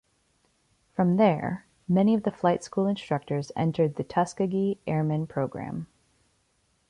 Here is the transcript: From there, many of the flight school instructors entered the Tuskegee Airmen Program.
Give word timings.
From 0.95 1.17
there, 1.17 1.67
many 1.87 2.15
of 2.15 2.23
the 2.23 2.31
flight 2.31 2.63
school 2.63 2.87
instructors 2.87 3.51
entered 3.55 3.97
the 3.97 4.03
Tuskegee 4.03 4.79
Airmen 4.87 5.27
Program. 5.27 5.85